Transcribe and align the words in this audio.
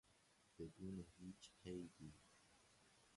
بدون 0.57 1.05
هیچ 1.17 1.51
قیدی 1.63 2.13